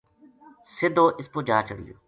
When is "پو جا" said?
1.31-1.57